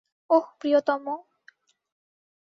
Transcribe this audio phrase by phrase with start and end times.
[0.29, 1.05] ওহ, প্রিয়তম।